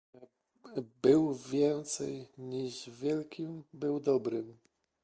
[1.01, 4.57] "Był więcej niż wielkim, był dobrym."